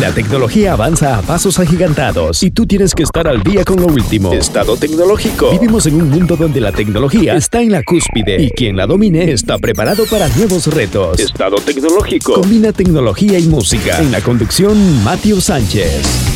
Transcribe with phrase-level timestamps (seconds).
[0.00, 3.86] La tecnología avanza a pasos agigantados y tú tienes que estar al día con lo
[3.86, 4.32] último.
[4.32, 5.50] Estado tecnológico.
[5.52, 9.32] Vivimos en un mundo donde la tecnología está en la cúspide y quien la domine
[9.32, 11.18] está preparado para nuevos retos.
[11.18, 12.34] Estado tecnológico.
[12.34, 13.98] Combina tecnología y música.
[13.98, 16.34] En la conducción, Matthew Sánchez.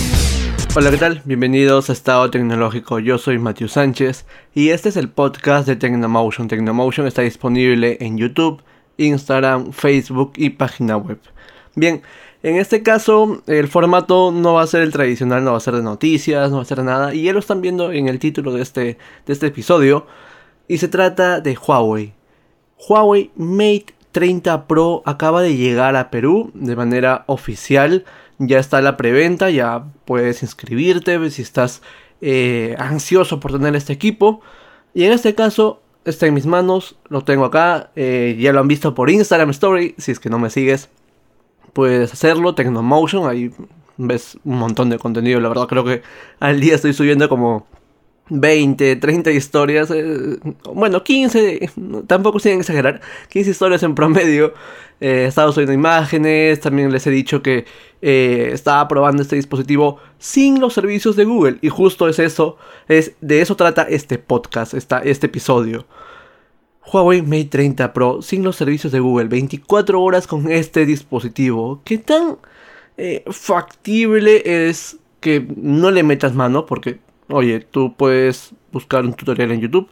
[0.75, 1.21] Hola, ¿qué tal?
[1.25, 3.01] Bienvenidos a Estado Tecnológico.
[3.01, 6.49] Yo soy Matthew Sánchez y este es el podcast de Tecnomotion.
[6.49, 8.63] Tecnomotion está disponible en YouTube,
[8.97, 11.19] Instagram, Facebook y página web.
[11.75, 12.03] Bien,
[12.43, 15.75] en este caso, el formato no va a ser el tradicional, no va a ser
[15.75, 17.15] de noticias, no va a ser nada.
[17.15, 18.97] Y ya lo están viendo en el título de este,
[19.27, 20.07] de este episodio.
[20.67, 22.15] Y se trata de Huawei.
[22.79, 28.07] Huawei Mate 30 Pro acaba de llegar a Perú de manera oficial.
[28.39, 31.83] Ya está la preventa, ya puedes inscribirte si estás
[32.23, 34.41] eh, ansioso por tener este equipo.
[34.95, 37.91] Y en este caso está en mis manos, lo tengo acá.
[37.97, 40.89] Eh, ya lo han visto por Instagram Story, si es que no me sigues
[41.73, 42.55] puedes hacerlo.
[42.55, 43.51] Tecnomotion, ahí
[43.97, 45.41] ves un montón de contenido.
[45.41, 46.03] La verdad creo que
[46.39, 47.67] al día estoy subiendo como
[48.31, 49.91] 20, 30 historias.
[49.91, 50.39] Eh,
[50.75, 51.71] bueno, 15,
[52.07, 53.01] tampoco sin exagerar.
[53.29, 54.55] 15 historias en promedio.
[55.01, 56.61] Eh, he estado subiendo imágenes.
[56.61, 57.67] También les he dicho que
[58.03, 61.59] eh, estaba probando este dispositivo sin los servicios de Google.
[61.61, 62.57] Y justo es eso.
[62.89, 65.87] Es, de eso trata este podcast, este episodio.
[66.87, 71.83] Huawei Mate 30 Pro sin los servicios de Google, 24 horas con este dispositivo.
[71.85, 72.39] ¿Qué tan
[72.97, 76.67] eh, factible es que no le metas mano?
[76.67, 79.89] Porque, oye, tú puedes buscar un tutorial en YouTube,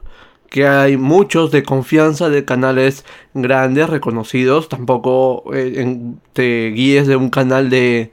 [0.49, 4.69] que hay muchos de confianza de canales grandes, reconocidos.
[4.69, 8.13] Tampoco eh, te guíes de un canal de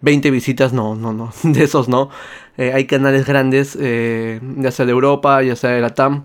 [0.00, 2.10] 20 visitas, no, no, no, de esos no.
[2.56, 6.24] Eh, hay canales grandes, ya sea de Europa, ya sea de la TAM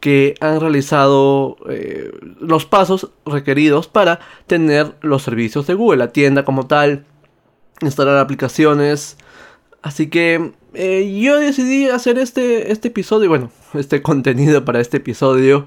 [0.00, 6.44] que han realizado eh, los pasos requeridos para tener los servicios de Google, la tienda
[6.44, 7.04] como tal,
[7.80, 9.16] instalar aplicaciones.
[9.82, 15.66] Así que eh, yo decidí hacer este, este episodio, bueno, este contenido para este episodio.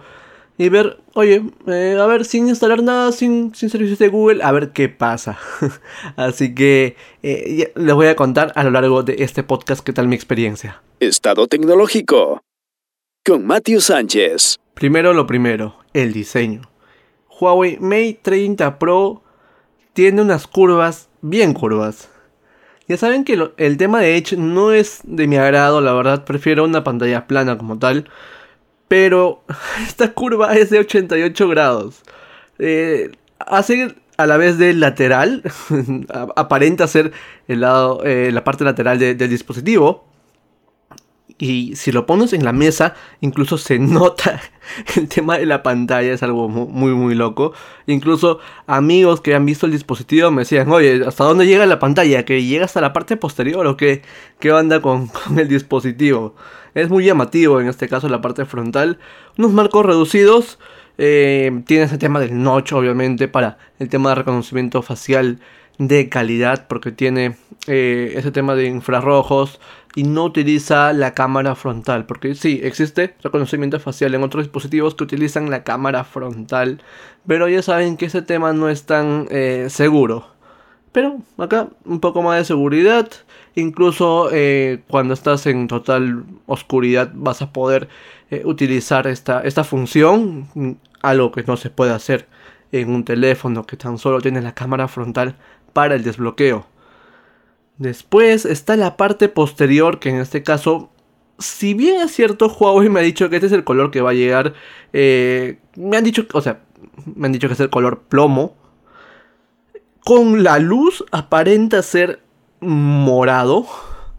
[0.58, 4.52] Y ver, oye, eh, a ver, sin instalar nada, sin, sin servicios de Google, a
[4.52, 5.40] ver qué pasa.
[6.18, 10.16] Así que les voy a contar a lo largo de este podcast qué tal mi
[10.16, 10.82] experiencia.
[11.00, 12.44] Estado tecnológico
[13.24, 14.58] con Matthew Sánchez.
[14.74, 16.62] Primero lo primero, el diseño.
[17.30, 19.22] Huawei Mate 30 Pro
[19.94, 22.10] tiene unas curvas bien curvas.
[22.88, 26.64] Ya saben que el tema de Edge no es de mi agrado, la verdad prefiero
[26.64, 28.10] una pantalla plana como tal.
[28.88, 29.44] Pero
[29.88, 32.02] esta curva es de 88 grados.
[32.58, 35.44] Eh, hace a la vez de lateral,
[36.36, 37.12] aparenta ser
[37.48, 40.11] el lado, eh, la parte lateral del dispositivo.
[41.42, 44.40] Y si lo pones en la mesa, incluso se nota
[44.96, 47.54] el tema de la pantalla, es algo muy, muy loco.
[47.88, 48.38] Incluso
[48.68, 52.26] amigos que han visto el dispositivo me decían, oye, ¿hasta dónde llega la pantalla?
[52.26, 54.04] ¿Que llega hasta la parte posterior o qué,
[54.40, 56.36] qué onda con, el dispositivo?
[56.76, 59.00] Es muy llamativo en este caso la parte frontal.
[59.36, 60.60] Unos marcos reducidos.
[61.00, 65.40] Eh, tiene ese tema del notch, obviamente, para el tema de reconocimiento facial
[65.88, 69.60] de calidad, porque tiene eh, ese tema de infrarrojos
[69.96, 72.06] y no utiliza la cámara frontal.
[72.06, 76.84] Porque sí, existe reconocimiento facial en otros dispositivos que utilizan la cámara frontal.
[77.26, 80.28] Pero ya saben que ese tema no es tan eh, seguro.
[80.92, 83.10] Pero acá un poco más de seguridad.
[83.56, 87.90] Incluso eh, cuando estás en total oscuridad vas a poder
[88.46, 90.78] utilizar esta, esta función.
[91.02, 92.28] Algo que no se puede hacer
[92.72, 95.36] en un teléfono que tan solo tiene la cámara frontal
[95.74, 96.66] para el desbloqueo.
[97.78, 100.92] Después está la parte posterior, que en este caso,
[101.40, 104.12] si bien es cierto, Huawei me ha dicho que este es el color que va
[104.12, 104.54] a llegar.
[104.94, 106.62] Eh, me han dicho, o sea,
[107.16, 108.56] me han dicho que es el color plomo.
[110.06, 112.22] Con la luz aparenta ser
[112.60, 113.66] morado.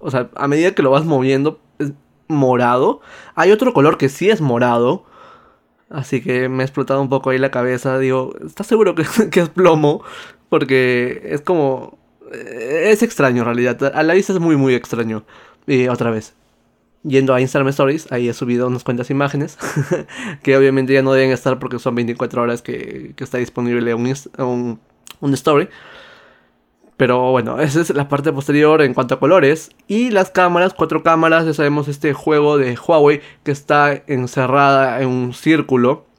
[0.01, 1.93] O sea, a medida que lo vas moviendo, es
[2.29, 3.01] morado.
[3.37, 5.05] Hay otro color que sí es morado.
[5.89, 7.99] Así que me ha explotado un poco ahí la cabeza.
[7.99, 10.03] Digo, ¿estás seguro que, que es plomo?
[10.53, 11.99] Porque es como
[12.31, 13.83] es extraño en realidad.
[13.95, 15.25] A la vista es muy, muy extraño.
[15.67, 16.35] Y otra vez,
[17.05, 19.57] yendo a Instagram Stories, ahí he subido unas cuantas imágenes
[20.43, 24.79] que obviamente ya no deben estar porque son 24 horas que, está disponible un,
[25.21, 25.71] un, story.
[26.99, 29.71] Pero bueno, esa es la parte posterior en cuanto a colores.
[29.89, 35.09] Y las cámaras, cuatro cámaras, ya sabemos este juego de Huawei que está encerrada en
[35.09, 36.12] un círculo.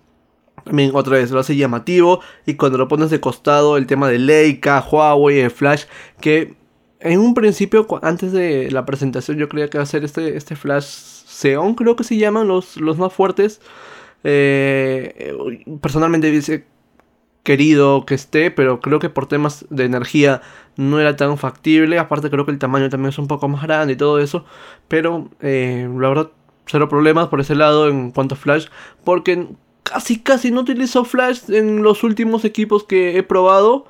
[0.64, 4.20] También otra vez lo hace llamativo y cuando lo pones de costado el tema de
[4.20, 5.86] Leica, Huawei, el Flash,
[6.22, 6.56] que
[7.00, 10.56] en un principio antes de la presentación yo creía que iba a ser este, este
[10.56, 13.60] Flash Xeon, creo que se llaman los, los más fuertes.
[14.24, 15.36] Eh,
[15.82, 16.66] personalmente dice,
[17.44, 20.42] querido que esté, pero creo que por temas de energía
[20.78, 22.00] no era tan factible.
[22.00, 24.46] Aparte creo que el tamaño también es un poco más grande y todo eso.
[24.88, 26.32] Pero eh, la verdad,
[26.66, 28.68] cero problemas por ese lado en cuanto a Flash.
[29.04, 29.48] Porque
[29.94, 33.86] casi casi no utilizo Flash en los últimos equipos que he probado.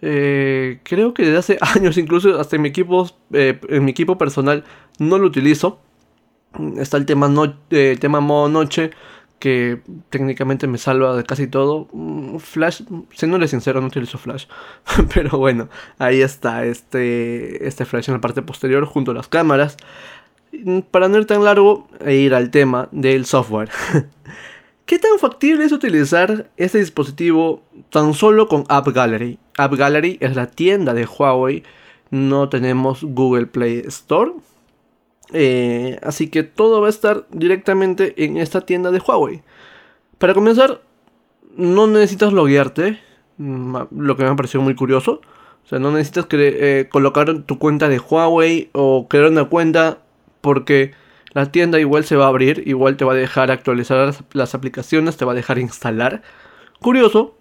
[0.00, 4.18] Eh, creo que desde hace años, incluso hasta en mi equipo, eh, en mi equipo
[4.18, 4.64] personal,
[4.98, 5.80] no lo utilizo.
[6.76, 8.90] Está el tema, no, el tema modo noche
[9.38, 9.80] que
[10.10, 11.88] técnicamente me salva de casi todo.
[11.92, 14.46] Mm, Flash, siéndole sincero, no utilizo Flash.
[15.14, 15.68] Pero bueno,
[15.98, 19.76] ahí está este, este Flash en la parte posterior junto a las cámaras.
[20.52, 23.70] Mm, para no ir tan largo e ir al tema del software.
[24.92, 29.38] ¿Qué tan factible es utilizar este dispositivo tan solo con App Gallery?
[29.56, 31.62] App Gallery es la tienda de Huawei.
[32.10, 34.32] No tenemos Google Play Store.
[35.32, 39.40] Eh, así que todo va a estar directamente en esta tienda de Huawei.
[40.18, 40.82] Para comenzar,
[41.56, 43.00] no necesitas loguearte,
[43.38, 45.22] mm, lo que me ha parecido muy curioso.
[45.64, 50.02] O sea, no necesitas eh, colocar tu cuenta de Huawei o crear una cuenta
[50.42, 50.92] porque
[51.32, 55.16] la tienda igual se va a abrir, igual te va a dejar actualizar las aplicaciones,
[55.16, 56.22] te va a dejar instalar.
[56.80, 57.36] Curioso,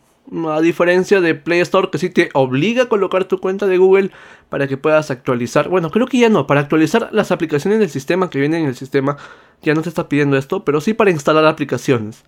[0.48, 4.12] a diferencia de Play Store que sí te obliga a colocar tu cuenta de Google
[4.50, 5.68] para que puedas actualizar.
[5.68, 8.76] Bueno, creo que ya no, para actualizar las aplicaciones del sistema que vienen en el
[8.76, 9.18] sistema
[9.62, 12.24] ya no te está pidiendo esto, pero sí para instalar aplicaciones.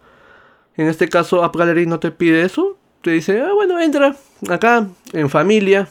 [0.76, 4.16] En este caso App Gallery no te pide eso, te dice, ah, bueno, entra
[4.50, 5.88] acá en familia,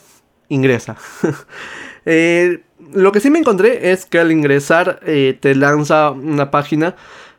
[0.49, 0.97] ingresa.
[2.05, 6.97] Eh, lo que sí me encontré es que al ingresar eh, te lanza una página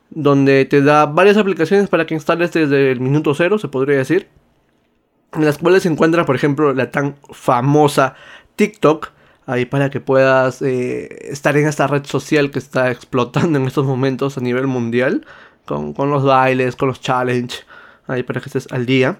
[0.09, 4.27] donde te da varias aplicaciones para que instales desde el minuto cero, se podría decir
[5.35, 8.15] en las cuales se encuentra, por ejemplo, la tan famosa
[8.55, 9.09] TikTok,
[9.45, 13.85] ahí para que puedas eh, estar en esta red social que está explotando en estos
[13.85, 15.25] momentos a nivel mundial,
[15.65, 17.65] con, los bailes, con los challenges,
[18.07, 19.19] ahí para que estés al día.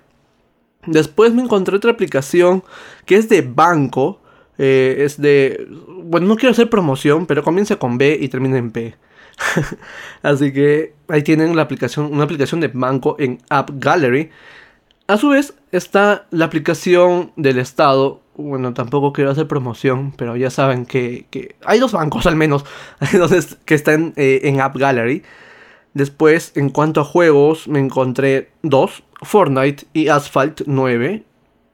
[0.86, 2.64] Después me encontré otra aplicación
[3.06, 4.22] que es de banco,
[4.58, 5.68] eh, es de...
[6.04, 8.96] Bueno, no quiero hacer promoción, pero comienza con B y termina en P.
[10.22, 14.30] Así que ahí tienen la aplicación, una aplicación de banco en App Gallery
[15.08, 18.22] a su vez está la aplicación del Estado.
[18.36, 22.66] Bueno, tampoco quiero hacer promoción, pero ya saben que, hay dos bancos al menos
[23.66, 25.24] que están eh, en App Gallery.
[25.94, 31.24] Después, en cuanto a juegos, me encontré dos, Fortnite y Asphalt 9.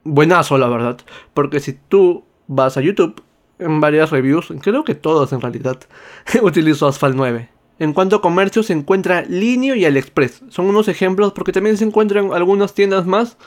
[0.04, 0.98] Buenazo, la verdad.
[1.34, 3.22] Porque si tú vas a YouTube,
[3.60, 5.80] en varias reviews, creo que todas en realidad,
[6.42, 7.50] utilizo Asphalt 9.
[7.78, 10.44] En cuanto a comercio se encuentra Linio y AliExpress.
[10.50, 13.38] Son unos ejemplos porque también se encuentran algunas tiendas más.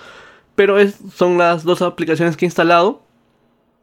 [0.55, 0.77] Pero
[1.15, 3.03] son las dos aplicaciones que he instalado.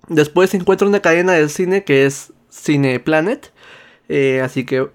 [0.08, 3.52] Después se encuentra una cadena de cine que es Cine Planet.
[4.08, 4.88] Eh, así que,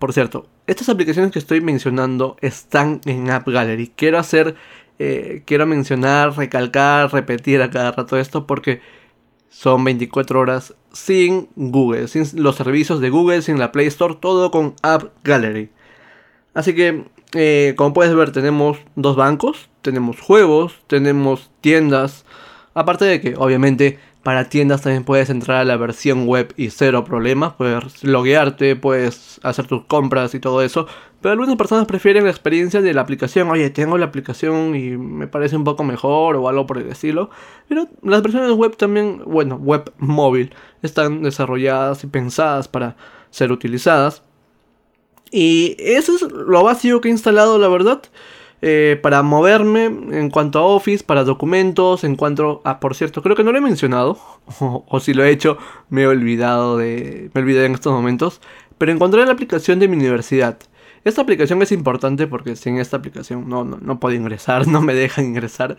[0.00, 3.92] por cierto, estas aplicaciones que estoy mencionando están en App Gallery.
[3.94, 4.56] Quiero hacer,
[4.98, 8.80] eh, quiero mencionar, recalcar, repetir a cada rato esto porque
[9.50, 14.50] son 24 horas sin Google, sin los servicios de Google, sin la Play Store, todo
[14.50, 15.70] con App Gallery.
[16.54, 17.04] Así que,
[17.34, 22.24] eh, como puedes ver, tenemos dos bancos, tenemos juegos, tenemos tiendas.
[22.74, 27.04] Aparte de que, obviamente, para tiendas también puedes entrar a la versión web y cero
[27.04, 27.54] problemas.
[27.54, 30.86] Puedes loguearte, puedes hacer tus compras y todo eso.
[31.22, 33.48] Pero algunas personas prefieren la experiencia de la aplicación.
[33.50, 37.30] Oye, tengo la aplicación y me parece un poco mejor o algo por el estilo.
[37.68, 42.96] Pero las versiones web también, bueno, web móvil, están desarrolladas y pensadas para
[43.30, 44.22] ser utilizadas.
[45.30, 48.02] Y eso es lo básico que he instalado, la verdad.
[48.62, 53.34] Eh, para moverme en cuanto a Office, para documentos, en cuanto a, por cierto, creo
[53.34, 54.18] que no lo he mencionado,
[54.60, 55.56] o, si lo he hecho,
[55.88, 58.40] me he olvidado de, me olvidé en estos momentos,
[58.76, 60.58] pero encontré la aplicación de mi universidad.
[61.04, 64.94] Esta aplicación es importante porque sin esta aplicación no, no, no puedo ingresar, no me
[64.94, 65.76] dejan ingresar.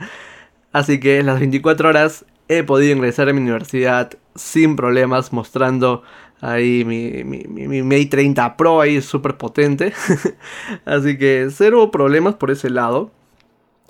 [0.72, 6.04] Así que las 24 horas he podido ingresar a mi universidad sin problemas, mostrando
[6.42, 9.94] Ahí mi, mi, mi, Mate 30 Pro ahí súper potente.
[10.86, 13.12] Así que cero problemas por ese lado.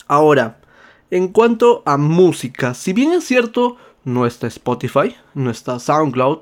[0.08, 0.60] Ahora,
[1.12, 6.40] en cuanto a música, si bien es cierto, no está Spotify, no está SoundCloud,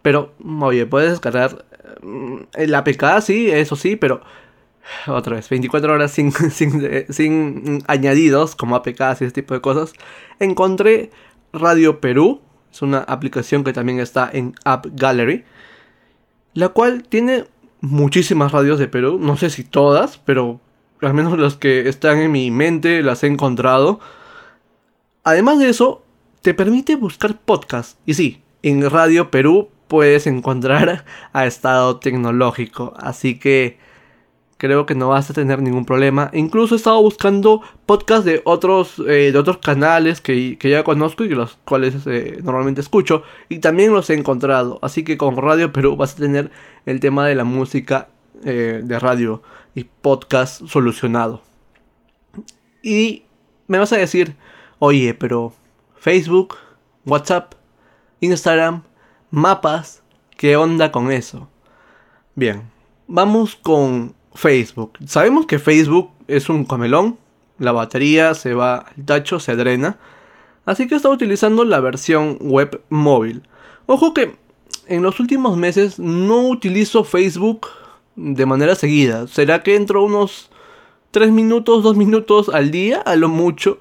[0.00, 1.64] pero, oye, puedes descargar
[2.54, 4.22] el APK, sí, eso sí, pero
[5.08, 9.92] otra vez, 24 horas sin, sin, sin añadidos como APK y ese tipo de cosas.
[10.38, 11.10] Encontré
[11.52, 12.40] Radio Perú,
[12.72, 15.44] es una aplicación que también está en App Gallery.
[16.54, 17.44] La cual tiene
[17.80, 19.18] muchísimas radios de Perú.
[19.20, 20.60] No sé si todas, pero
[21.02, 24.00] al menos las que están en mi mente las he encontrado.
[25.24, 26.02] Además de eso,
[26.40, 27.98] te permite buscar podcasts.
[28.06, 32.94] Y sí, en Radio Perú puedes encontrar a estado tecnológico.
[32.96, 33.78] Así que
[34.62, 36.30] creo que no vas a tener ningún problema.
[36.32, 41.30] Incluso he estado buscando podcasts de otros, eh, de otros canales que, ya conozco y
[41.30, 43.24] los cuales eh, normalmente escucho.
[43.48, 44.78] Y también los he encontrado.
[44.80, 46.52] Así que con Radio Perú vas a tener
[46.86, 48.06] el tema de la música
[48.44, 49.42] eh, de radio
[49.74, 51.42] y podcast solucionado.
[52.84, 53.24] Y
[53.66, 54.36] me vas a decir,
[54.78, 55.54] oye, pero
[55.96, 56.54] Facebook,
[57.04, 57.54] WhatsApp,
[58.20, 58.84] Instagram,
[59.32, 60.04] mapas,
[60.36, 61.48] ¿qué onda con eso?
[62.36, 62.70] Bien,
[63.08, 64.98] vamos con Facebook.
[65.06, 67.18] Sabemos que Facebook es un comelón,
[67.58, 69.98] la batería se va al tacho, se drena,
[70.64, 73.42] así que está utilizando la versión web móvil.
[73.86, 74.36] Ojo que
[74.86, 77.68] en los últimos meses no utilizo Facebook
[78.16, 79.26] de manera seguida.
[79.26, 80.50] ¿Será que entro unos
[81.12, 83.78] 3 minutos, 2 minutos al día, a lo mucho?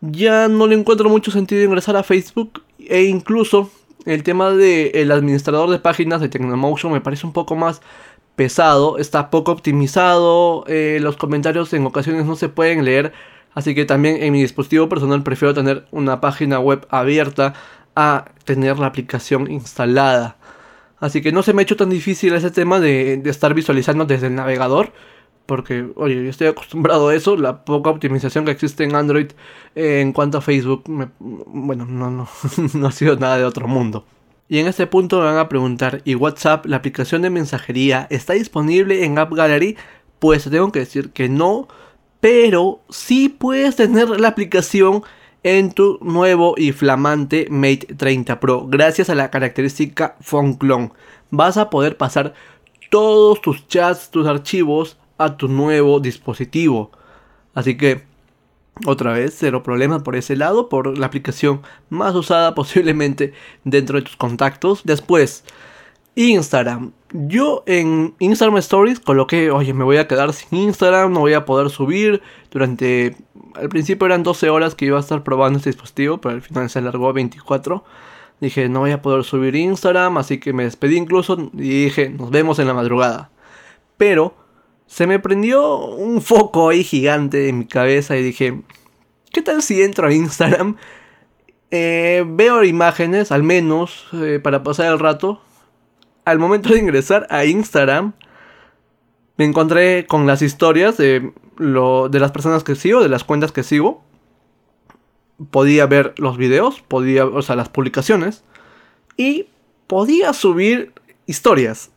[0.00, 3.70] Ya no le encuentro mucho sentido ingresar a Facebook e incluso
[4.04, 7.80] el tema del administrador de páginas de Tecnomotion me parece un poco más
[8.36, 13.12] pesado, está poco optimizado, eh, los comentarios en ocasiones no se pueden leer,
[13.54, 17.54] así que también en mi dispositivo personal prefiero tener una página web abierta
[17.96, 20.36] a tener la aplicación instalada.
[20.98, 24.28] Así que no se me ha hecho tan difícil ese tema de, estar visualizando desde
[24.28, 24.92] el navegador.
[25.46, 27.36] Porque, oye, yo estoy acostumbrado a eso.
[27.36, 29.28] La poca optimización que existe en Android
[29.76, 30.84] eh, en cuanto a Facebook,
[31.18, 32.28] bueno, no, no,
[32.74, 34.04] no ha sido nada de otro mundo.
[34.48, 38.34] Y en este punto me van a preguntar, ¿y WhatsApp, la aplicación de mensajería, está
[38.34, 39.76] disponible en App Gallery?
[40.18, 41.68] Pues tengo que decir que no,
[42.20, 45.02] pero sí puedes tener la aplicación
[45.42, 50.92] en tu nuevo y flamante Mate 30 Pro gracias a la característica Phone Clone.
[51.30, 52.34] Vas a poder pasar
[52.90, 56.90] todos tus chats, tus archivos a tu nuevo dispositivo.
[57.54, 58.02] Así que
[58.84, 63.32] otra vez, cero problema por ese lado, por la aplicación más usada posiblemente
[63.64, 64.82] dentro de tus contactos.
[64.84, 65.44] Después,
[66.16, 66.92] Instagram.
[67.12, 71.44] Yo en Instagram Stories coloqué, oye, me voy a quedar sin Instagram, no voy a
[71.44, 72.22] poder subir.
[72.50, 73.16] Durante,
[73.54, 76.68] al principio eran 12 horas que iba a estar probando este dispositivo, pero al final
[76.68, 77.84] se alargó a 24.
[78.40, 82.30] Dije, no voy a poder subir Instagram, así que me despedí incluso y dije, nos
[82.30, 83.30] vemos en la madrugada.
[83.96, 84.34] Pero
[84.86, 88.62] se me prendió un foco ahí gigante en mi cabeza y dije,
[89.32, 90.76] ¿qué tal si entro a Instagram?
[91.72, 95.40] Eh, veo imágenes, al menos, eh, para pasar el rato.
[96.24, 98.14] Al momento de ingresar a Instagram,
[99.36, 103.52] me encontré con las historias de, lo, de las personas que sigo, de las cuentas
[103.52, 104.02] que sigo.
[105.50, 108.44] Podía ver los videos, podía, o sea, las publicaciones.
[109.16, 109.48] Y
[109.86, 110.92] podía subir
[111.26, 111.90] historias.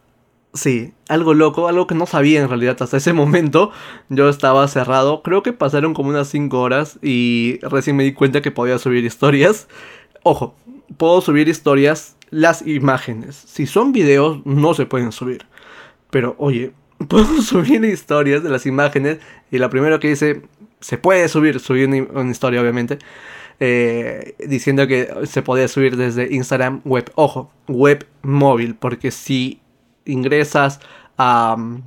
[0.53, 3.71] Sí, algo loco, algo que no sabía en realidad hasta ese momento.
[4.09, 8.41] Yo estaba cerrado, creo que pasaron como unas 5 horas y recién me di cuenta
[8.41, 9.67] que podía subir historias.
[10.23, 10.55] Ojo,
[10.97, 13.35] puedo subir historias, las imágenes.
[13.35, 15.45] Si son videos, no se pueden subir.
[16.09, 16.71] Pero oye,
[17.07, 19.19] puedo subir historias de las imágenes
[19.51, 20.41] y la primera que dice,
[20.79, 22.97] se puede subir, subir una, historia obviamente.
[23.61, 27.11] Eh, diciendo que se podía subir desde Instagram web.
[27.15, 29.59] Ojo, web móvil, porque si
[30.05, 30.79] ingresas
[31.17, 31.81] a um,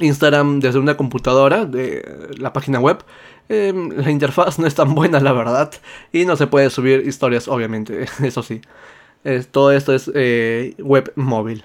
[0.00, 3.04] Instagram desde una computadora de la página web,
[3.48, 5.72] em, la interfaz no es tan buena, la verdad.
[6.12, 8.60] Y no se puede subir historias, obviamente, eso sí.
[9.50, 11.64] todo esto es eh, web móvil.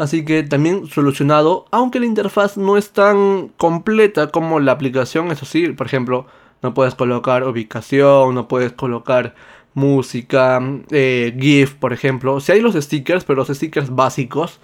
[0.00, 5.44] Así que también solucionado, aunque la interfaz no es tan completa como la aplicación, eso
[5.44, 6.26] sí, por ejemplo,
[6.62, 9.34] no puedes colocar ubicación, no puedes colocar
[9.74, 12.40] música, eh, GIF, por ejemplo.
[12.40, 14.58] Si hay los stickers, pero los stickers básicos,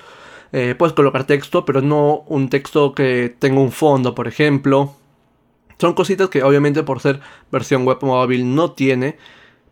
[0.52, 4.94] eh, puedes colocar texto, pero no un texto que tenga un fondo, por ejemplo.
[5.78, 7.20] Son cositas que obviamente por ser
[7.52, 9.16] versión web móvil no tiene.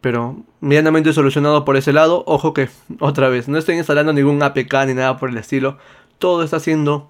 [0.00, 2.24] Pero medianamente solucionado por ese lado.
[2.26, 2.68] Ojo que,
[3.00, 5.78] otra vez, no estoy instalando ningún APK ni nada por el estilo.
[6.18, 7.08] Todo está haciendo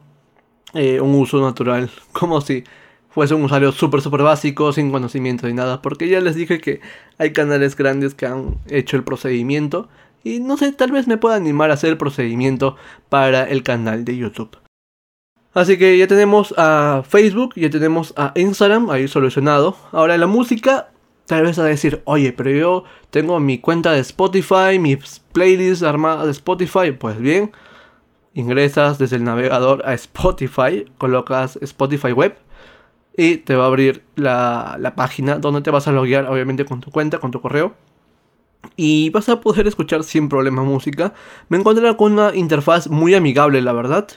[0.75, 1.91] eh, un uso natural.
[2.13, 2.63] Como si
[3.11, 5.83] fuese un usuario súper, súper básico, sin conocimiento ni nada.
[5.83, 6.81] Porque ya les dije que
[7.19, 9.89] hay canales grandes que han hecho el procedimiento.
[10.25, 12.77] Y no sé, tal vez me pueda animar a hacer el procedimiento
[13.11, 14.57] para el canal de YouTube.
[15.53, 19.77] Así que ya tenemos a Facebook, ya tenemos a Instagram ahí solucionado.
[19.93, 20.89] Ahora la música,
[21.27, 26.25] tal vez a decir, oye, pero yo tengo mi cuenta de Spotify, mis playlists armadas
[26.25, 26.91] de Spotify.
[26.99, 27.53] Pues bien,
[28.33, 32.37] ingresas desde el navegador a Spotify, colocas Spotify Web
[33.17, 36.81] y te va a abrir la, la página donde te vas a loguear, obviamente con
[36.81, 37.75] tu cuenta, con tu correo
[38.77, 41.15] y vas a poder escuchar sin problema música.
[41.49, 44.09] Me encontré con una interfaz muy amigable, la verdad.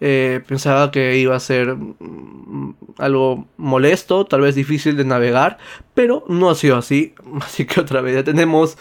[0.00, 5.58] Eh, pensaba que iba a ser mm, algo molesto, tal vez difícil de navegar,
[5.94, 7.14] pero no ha sido así.
[7.40, 8.76] Así que otra vez ya tenemos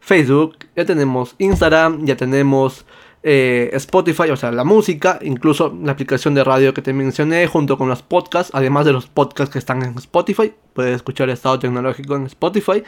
[0.00, 2.84] Facebook, ya tenemos Instagram, ya tenemos
[3.22, 7.76] eh, Spotify, o sea, la música, incluso la aplicación de radio que te mencioné, junto
[7.76, 10.52] con los podcasts, además de los podcasts que están en Spotify.
[10.72, 12.82] Puedes escuchar Estado Tecnológico en Spotify.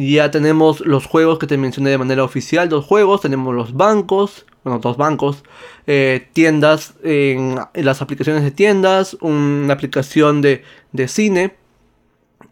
[0.00, 4.46] Ya tenemos los juegos que te mencioné de manera oficial, dos juegos, tenemos los bancos,
[4.62, 5.42] bueno, dos bancos,
[5.88, 10.62] eh, tiendas en, las aplicaciones de tiendas, una aplicación de,
[10.92, 11.56] de cine,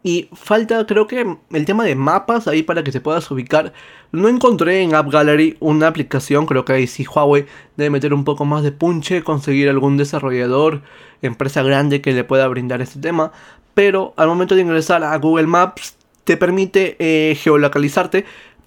[0.02, 3.72] y falta, creo que, el tema de mapas ahí para que te puedas ubicar.
[4.10, 6.46] No encontré en App Gallery una aplicación.
[6.46, 10.82] Creo que ahí sí Huawei debe meter un poco más de punche, conseguir algún desarrollador,
[11.22, 13.30] empresa grande que le pueda brindar este tema.
[13.74, 15.95] Pero al momento de ingresar a Google Maps,
[16.26, 18.24] te permite eh, geolocalizarte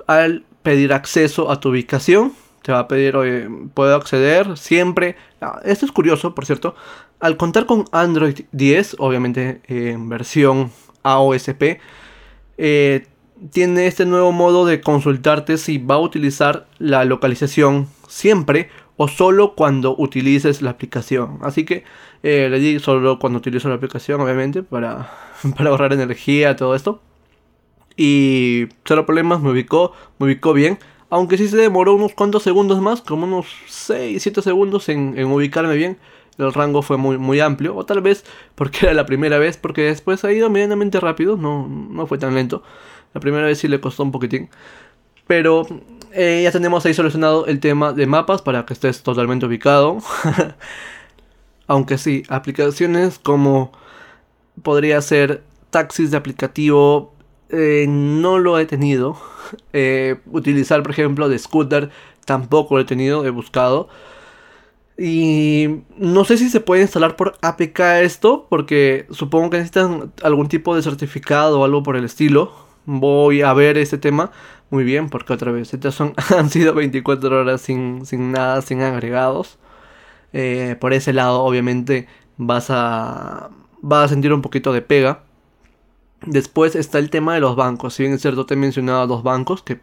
[0.08, 2.32] al pedir acceso a tu ubicación.
[2.62, 3.16] Te va a pedir,
[3.74, 5.18] puedo acceder siempre.
[5.42, 6.74] Ah, esto es curioso, por cierto.
[7.20, 10.72] Al contar con Android 10, obviamente en versión
[11.04, 11.80] AOSP,
[12.58, 13.08] eh,
[13.52, 19.54] tiene este nuevo modo de consultarte si va a utilizar la localización siempre o solo
[19.56, 21.40] cuando utilices la aplicación.
[21.42, 21.84] Así que
[22.24, 25.12] eh, le di solo cuando utilizo la aplicación, obviamente, para,
[25.58, 27.02] para ahorrar energía, todo esto.
[28.02, 30.80] Y cero problemas, me ubicó, me ubicó bien.
[31.10, 35.76] Aunque sí se demoró unos cuantos segundos más, como unos 6, 7 segundos en, ubicarme
[35.76, 35.98] bien
[36.38, 38.24] el rango fue muy, muy amplio, o tal vez
[38.56, 42.34] porque era la primera vez, porque después ha ido medianamente rápido, no, no fue tan
[42.34, 42.64] lento.
[43.14, 44.50] La primera vez sí le costó un poquitín.
[45.28, 45.68] Pero
[46.14, 49.98] eh, ya tenemos ahí solucionado el tema de mapas para que estés totalmente ubicado.
[51.68, 53.74] Aunque sí, aplicaciones como
[54.64, 57.14] podría ser taxis de aplicativo,
[57.50, 59.18] eh, no lo he tenido.
[59.74, 61.90] Eh, utilizar, por ejemplo, de scooter,
[62.24, 63.90] tampoco lo he tenido, he buscado.
[64.96, 70.50] Y no sé si se puede instalar por APK esto, porque supongo que necesitan algún
[70.50, 72.52] tipo de certificado o algo por el estilo.
[72.86, 74.32] Voy a ver este tema
[74.70, 78.82] muy bien, porque otra vez, estas son, han sido 24 horas sin, sin nada, sin
[78.82, 79.58] agregados.
[80.34, 83.50] Eh, por ese lado, obviamente, vas a,
[83.82, 85.24] vas a sentir un poquito de pega.
[86.26, 87.94] Después está el tema de los bancos.
[87.94, 89.80] Si bien es cierto, te he mencionado dos bancos que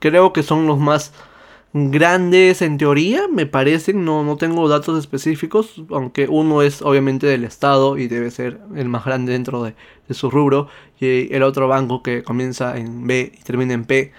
[0.00, 1.12] creo que son los más
[1.72, 7.44] grandes en teoría, me parecen, no, no tengo datos específicos, aunque uno es obviamente del
[7.44, 9.74] Estado y debe ser el más grande dentro de,
[10.10, 14.12] su rubro, y el otro banco que comienza en B y termina en P,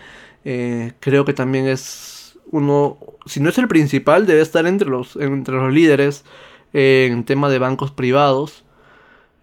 [0.45, 5.15] eh, creo que también es uno, si no es el principal, debe estar entre los,
[5.15, 6.25] entre los líderes
[6.73, 8.63] en tema de bancos privados.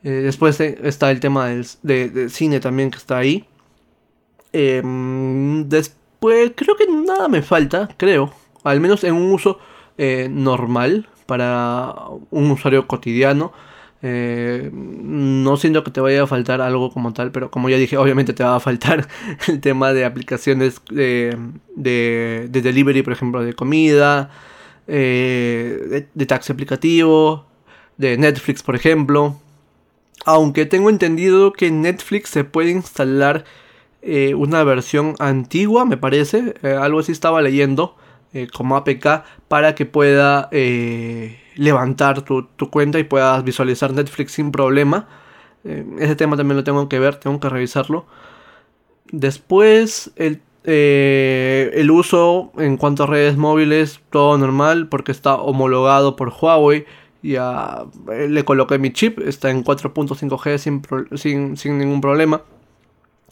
[0.06, 3.44] Eh, después está el tema del, de, cine también que está ahí.
[4.52, 8.32] Em, después creo que nada me falta, creo.
[8.62, 9.58] Al menos en un uso
[9.98, 11.92] eh, normal para
[12.30, 13.52] un usuario cotidiano.
[14.00, 17.96] Eh, no siento que te vaya a faltar algo como tal, pero como ya dije,
[17.96, 19.08] obviamente te va a faltar
[19.48, 21.36] el tema de aplicaciones de,
[21.74, 24.30] de, delivery, por ejemplo, de comida,
[24.86, 27.46] eh, de taxi aplicativo,
[27.96, 29.40] de Netflix, por ejemplo.
[30.26, 33.44] Aunque tengo entendido que Netflix se puede instalar
[34.02, 37.94] eh, una versión antigua, me parece, eh, algo así estaba leyendo,
[38.32, 40.50] eh, como APK, para que pueda
[41.54, 45.06] levantar tu, cuenta y puedas visualizar Netflix sin problema.
[45.64, 48.06] ese tema también lo tengo que ver, tengo que revisarlo.
[49.12, 56.30] Después, el, el uso en cuanto a redes móviles, todo normal, porque está homologado por
[56.30, 56.84] Huawei.
[57.26, 60.82] Ya le coloqué mi chip, está en 4.5G sin,
[61.16, 62.42] sin, sin ningún problema.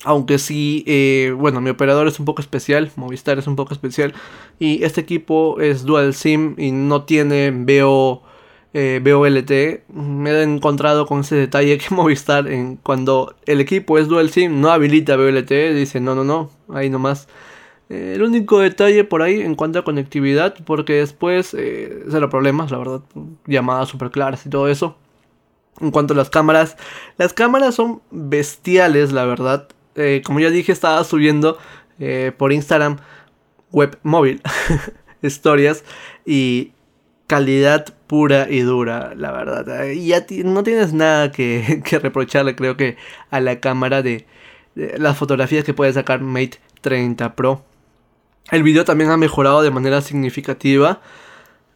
[0.05, 4.13] Aunque sí, eh, bueno, mi operador es un poco especial, Movistar es un poco especial.
[4.59, 8.23] Y este equipo es Dual SIM y no tiene VO,
[8.75, 9.89] eh, VOLT.
[9.95, 14.61] Me he encontrado con ese detalle que Movistar, en, cuando el equipo es Dual SIM,
[14.61, 15.51] no habilita VOLT.
[15.75, 17.29] Dice, no, no, no, ahí nomás.
[17.91, 22.71] Eh, el único detalle por ahí en cuanto a conectividad, porque después eh, los problemas,
[22.71, 23.01] la verdad,
[23.47, 24.97] llamadas super claras y todo eso.
[25.81, 26.77] En cuanto a las cámaras,
[27.19, 29.69] las cámaras son bestiales, la verdad.
[29.97, 31.59] Eh, como ya dije, estaba subiendo
[31.99, 32.99] eh, por Instagram
[33.71, 34.41] web móvil
[35.23, 35.85] historias
[36.25, 36.73] y
[37.27, 39.91] calidad pura y dura, la verdad.
[39.93, 42.97] Ya no tienes nada que, reprocharle, creo que,
[43.31, 44.27] a la cámara de,
[44.75, 47.65] las fotografías que puede sacar Mate 30 Pro.
[48.51, 51.01] El video también ha mejorado de manera significativa.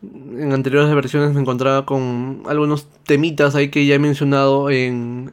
[0.03, 5.33] En anteriores versiones me encontraba con algunos temitas ahí que ya he mencionado en,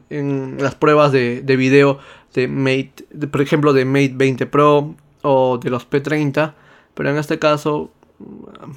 [0.58, 1.98] las pruebas de, de video
[2.34, 6.54] de Mate, por ejemplo, de Mate 20 Pro o de los P30,
[6.94, 7.90] pero en este caso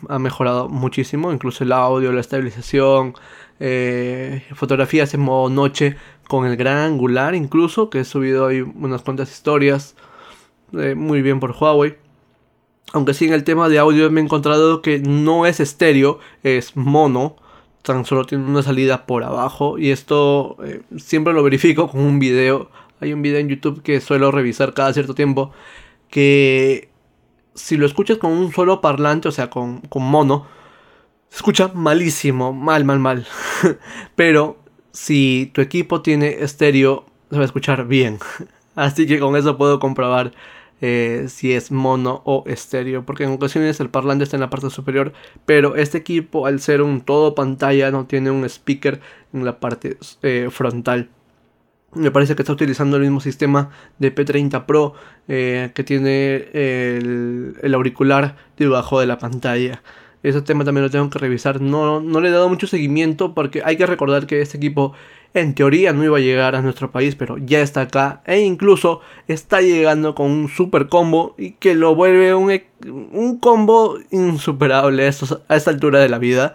[0.10, 3.14] ha mejorado muchísimo, incluso el audio, la estabilización,
[3.60, 5.96] eh, fotografías en modo noche
[6.28, 9.96] con el gran angular incluso, que he subido ahí unas cuantas historias,
[10.74, 11.98] eh, muy bien por Huawei.
[12.94, 16.76] Aunque sí en el tema de audio me he encontrado que no es estéreo, es
[16.76, 17.36] mono.
[17.84, 19.78] Tan solo tiene una salida por abajo.
[19.78, 22.70] Y esto eh, siempre lo verifico con un video.
[23.00, 25.52] Hay un video en YouTube que suelo revisar cada cierto tiempo.
[26.10, 26.90] Que
[27.54, 30.48] si lo escuchas con un solo parlante, o sea, con, con mono,
[31.30, 33.28] se escucha malísimo, mal, mal, mal.
[34.16, 34.58] Pero
[34.92, 38.20] si tu equipo tiene estéreo, se va a escuchar bien.
[38.76, 40.32] Así que con eso puedo comprobar
[40.82, 43.06] eh, si es mono o estéreo.
[43.06, 45.14] Porque en ocasiones el parlante está en la parte superior.
[45.46, 49.00] Pero este equipo, al ser un todo pantalla, no tiene un speaker
[49.34, 51.10] en la parte eh, frontal.
[51.94, 54.94] Me parece que está utilizando el mismo sistema de P30 Pro
[55.28, 59.82] eh, que tiene el, el auricular debajo de la pantalla.
[60.22, 61.62] Ese tema también lo tengo que revisar.
[61.62, 64.94] No, no le he dado mucho seguimiento porque hay que recordar que este equipo
[65.34, 69.02] en teoría no iba a llegar a nuestro país, pero ya está acá e incluso
[69.28, 75.06] está llegando con un super combo y que lo vuelve un, e, un combo insuperable
[75.06, 76.54] a, esta altura de la vida.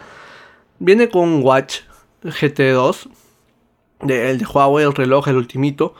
[0.78, 1.80] Viene con Watch
[2.24, 3.08] GT2,
[4.02, 5.94] de, el de Huawei, el reloj, el ultimito.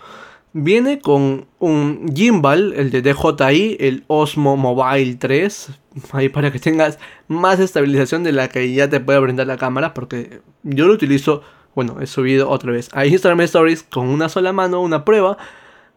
[0.56, 5.70] Viene con un gimbal, el de DJI, el Osmo Mobile 3,
[6.12, 9.94] ahí para que tengas más estabilización de la que ya te puede brindar la cámara,
[9.94, 11.42] porque yo lo utilizo,
[11.74, 15.38] bueno, he subido otra vez a Instagram Stories con una sola mano, una prueba,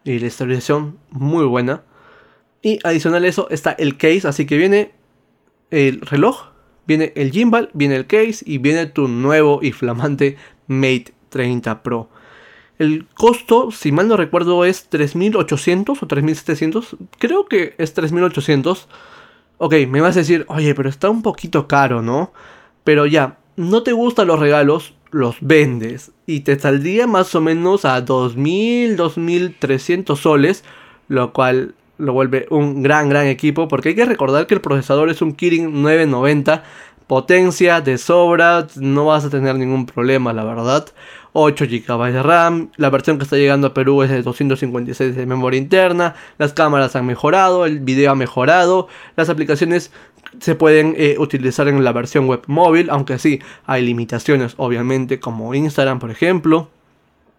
[0.04, 1.84] y la estabilización muy buena.
[2.63, 4.91] Y adicional a eso está el case, así que viene
[5.70, 6.48] el reloj,
[6.88, 12.10] viene el gimbal, viene el case y viene tu nuevo y flamante Mate 30 Pro.
[12.80, 16.98] El costo, si mal no recuerdo, es 3.800 o 3.700.
[17.18, 18.86] Creo que es 3.800.
[19.58, 22.32] Ok, me vas a decir, oye, pero está un poquito caro, ¿no?
[22.84, 26.12] Pero ya, no te gustan los regalos, los vendes.
[26.28, 30.63] Y te saldría más o menos a 2.000, 2.300 soles.
[31.08, 33.68] Lo cual lo vuelve un gran, gran equipo.
[33.68, 36.63] Porque hay que recordar que el procesador es un Kirin 990.
[37.08, 40.88] Potencia de sobra, no vas a tener ningún problema, la verdad.
[41.34, 45.26] 8 GB de RAM, la versión que está llegando a Perú es de 256 de
[45.26, 49.91] memoria interna, las cámaras han mejorado, el video ha mejorado, las aplicaciones
[50.39, 55.54] se pueden eh, utilizar en la versión web móvil, aunque sí hay limitaciones obviamente como
[55.54, 56.70] Instagram por ejemplo.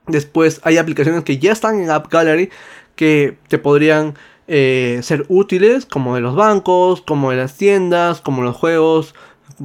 [0.07, 2.51] Después hay aplicaciones que ya están en App Gallery
[2.95, 4.15] que te podrían
[4.47, 9.15] eh, ser útiles como de los bancos, como de las tiendas, como los juegos,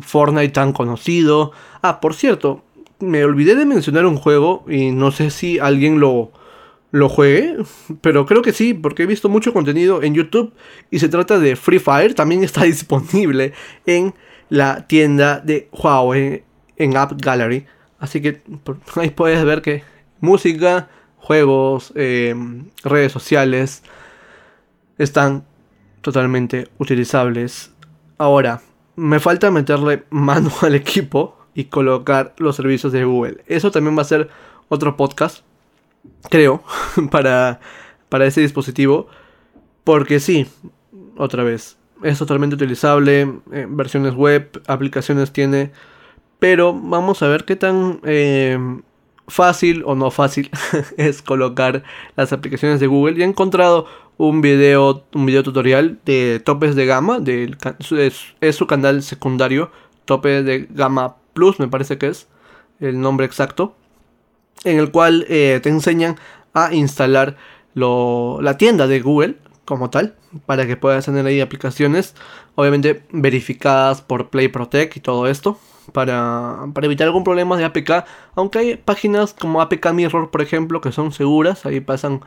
[0.01, 1.51] Fortnite tan conocido.
[1.82, 2.63] Ah, por cierto,
[2.99, 6.32] me olvidé de mencionar un juego y no sé si alguien lo,
[6.91, 7.58] lo juegue,
[8.01, 10.53] pero creo que sí, porque he visto mucho contenido en YouTube
[10.91, 13.53] y se trata de Free Fire, también está disponible
[13.86, 14.13] en
[14.49, 16.43] la tienda de Huawei
[16.77, 17.65] en App Gallery.
[17.99, 18.41] Así que
[18.95, 19.84] ahí puedes ver que
[20.19, 23.84] música, juegos, em, redes sociales
[24.97, 25.45] están
[26.01, 27.73] totalmente utilizables.
[28.17, 28.62] Ahora,
[28.95, 33.43] me falta meterle mano al equipo y colocar los servicios de Google.
[33.47, 34.29] Eso también va a ser
[34.69, 35.43] otro podcast,
[36.29, 36.63] creo,
[37.12, 37.60] para,
[38.10, 39.08] para ese dispositivo.
[39.84, 40.47] Porque sí,
[41.17, 45.71] otra vez, es totalmente utilizable, eh, versiones web, aplicaciones tiene,
[46.39, 48.58] pero vamos a ver qué tan eh,
[49.27, 50.49] fácil o no fácil
[50.97, 51.84] es colocar
[52.15, 53.15] las aplicaciones de Google.
[53.15, 57.56] Ya he encontrado un video, un video tutorial de topes de gama, de,
[57.97, 59.71] es, es su canal secundario,
[60.06, 62.28] tope de gama Plus, me parece que es
[62.80, 63.76] el nombre exacto,
[64.63, 66.17] en el cual eh, te enseñan
[66.54, 67.38] a instalar
[67.73, 72.15] la tienda de Google como tal, para que puedas tener ahí aplicaciones,
[72.56, 75.58] obviamente verificadas por Play Protect y todo esto,
[75.91, 80.91] para, evitar algún problema de APK, aunque hay páginas como APK Mirror, por ejemplo, que
[80.91, 82.21] son seguras, ahí pasan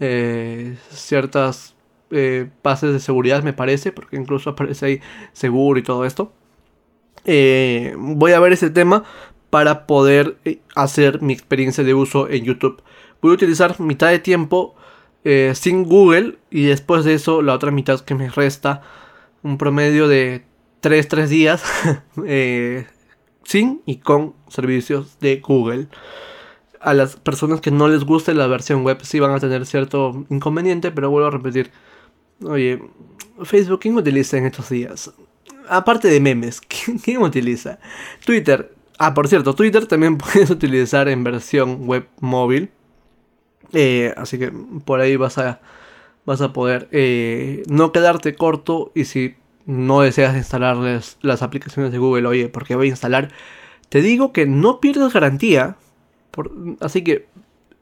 [0.00, 1.74] eh, ciertas
[2.10, 5.00] eh, pases de seguridad, me parece, porque incluso aparece ahí
[5.32, 6.32] seguro y todo esto.
[7.24, 9.04] Eh, voy a ver ese tema
[9.50, 12.82] para poder eh, hacer mi experiencia de uso en YouTube.
[13.20, 14.74] Voy a utilizar mitad de tiempo
[15.24, 18.82] eh, sin Google y después de eso la otra mitad que me resta,
[19.42, 20.44] un promedio de
[20.82, 21.62] 3-3 días
[23.44, 25.88] sin y con servicios de Google.
[26.80, 30.24] A las personas que no les guste la versión web sí van a tener cierto
[30.30, 31.70] inconveniente, pero vuelvo a repetir.
[32.44, 32.82] Oye,
[33.44, 35.12] Facebook, ¿quién utiliza en estos días?
[35.70, 36.60] aparte de memes,
[37.04, 37.78] ¿quién, utiliza?
[38.24, 38.74] Twitter.
[38.98, 42.70] Ah, por cierto, Twitter también puedes utilizar en versión web móvil.
[43.72, 44.52] Eh, así que
[44.84, 45.60] por ahí vas a,
[46.26, 51.98] vas a poder eh, no quedarte corto y si no deseas instalarles las aplicaciones de
[51.98, 53.30] Google, oye, porque voy a instalar,
[53.88, 55.76] te digo que no pierdes garantía.
[56.80, 57.26] Así que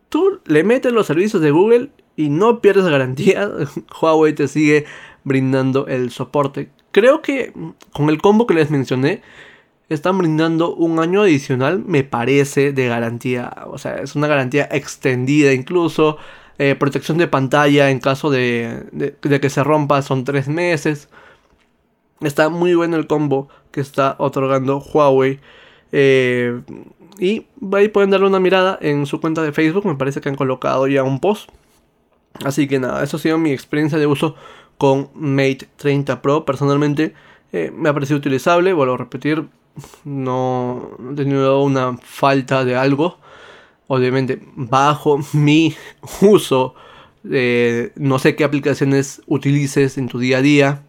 [0.08, 3.50] tú le metes los servicios de Google y no pierdes garantía.
[4.00, 4.87] Huawei te sigue
[5.24, 6.70] brindando el soporte.
[6.90, 7.52] Creo que
[7.92, 9.22] con el combo que les mencioné,
[9.88, 13.50] están brindando un año adicional, me parece, de garantía.
[13.66, 16.18] O sea, es una garantía extendida incluso.
[16.58, 21.08] Eh, protección de pantalla en caso de, de, que se rompa son tres meses.
[22.20, 25.40] Está muy bueno el combo que está otorgando Huawei.
[25.92, 26.61] Eh,
[27.18, 29.87] y ahí pueden darle una mirada en su cuenta de Facebook.
[29.87, 31.51] Me parece que han colocado ya un post.
[32.44, 34.37] Así que nada, eso ha sido mi experiencia de uso
[34.77, 36.44] con Mate 30 Pro.
[36.44, 37.14] Personalmente
[37.53, 38.73] eh, me ha parecido utilizable.
[38.73, 39.47] Vuelvo a repetir,
[40.05, 43.18] no he tenido una falta de algo
[43.88, 45.75] obviamente bajo mi
[46.21, 46.75] uso,
[47.25, 50.83] no sé qué aplicaciones utilices en tu día a día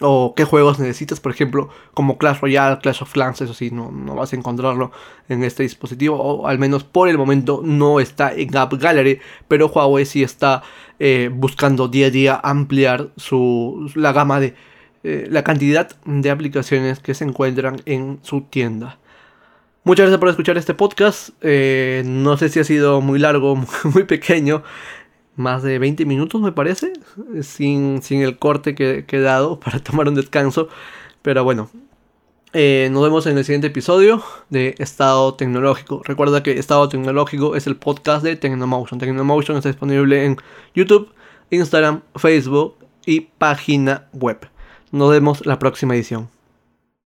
[0.00, 3.90] o qué juegos necesitas, por ejemplo, como Clash Royale, Clash of Clans, eso sí, no,
[3.90, 4.92] no, vas a encontrarlo
[5.28, 9.66] en este dispositivo, o al menos por el momento no está en App Gallery, pero
[9.68, 10.62] Huawei sí está
[10.98, 14.54] eh, buscando día a día ampliar su, la gama de
[15.04, 18.98] eh, la cantidad de aplicaciones que se encuentran en su tienda.
[19.84, 21.30] Muchas gracias por escuchar este podcast.
[21.40, 24.62] Eh, no sé si ha sido muy largo, muy pequeño.
[25.38, 26.92] Más de 20 minutos me parece.
[27.42, 30.68] Sin, sin el corte que, he dado para tomar un descanso.
[31.22, 31.70] Pero bueno.
[32.54, 34.20] Eh, nos vemos en el siguiente episodio
[34.50, 36.02] de Estado Tecnológico.
[36.04, 38.98] Recuerda que Estado Tecnológico es el podcast de Tecnomotion.
[38.98, 40.38] Tecnomotion está disponible en
[40.74, 41.12] YouTube,
[41.50, 42.74] Instagram, Facebook
[43.06, 44.48] y página web.
[44.90, 46.30] Nos vemos la próxima edición.